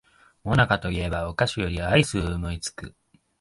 [0.43, 2.95] もなかと言えばお菓子よりアイスを思いつく